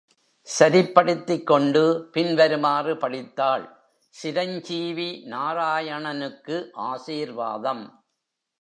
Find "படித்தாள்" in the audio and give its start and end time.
2.97-3.77